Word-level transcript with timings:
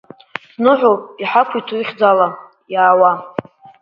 Дныҳәоуп 0.55 1.01
Иҳақәиҭу 1.21 1.77
ихьӡала 1.81 2.27
иаауа! 2.73 3.11